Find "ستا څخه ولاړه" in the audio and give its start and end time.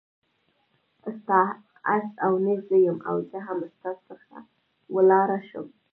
3.75-5.39